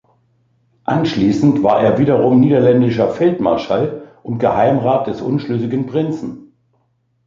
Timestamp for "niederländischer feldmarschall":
2.39-4.01